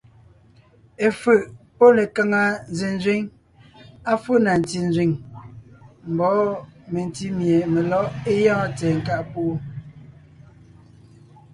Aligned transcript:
Efʉ̀ʼ 1.07 1.43
pɔ́ 1.77 1.89
lekaŋa 1.97 2.41
zẅénzẅíŋ, 2.77 3.21
à 4.11 4.13
fó 4.23 4.33
na 4.45 4.51
ntí 4.61 4.77
nzẅíŋ 4.87 5.11
mbɔɔ 6.11 6.41
mentí 6.91 7.25
mie 7.37 7.57
melɔ̌ʼ 7.73 8.07
é 8.31 8.33
gyɔ́ɔn 8.41 8.69
tsɛ̀ɛ 8.77 8.95
nkáʼ 8.99 9.21
púʼu. 9.31 9.53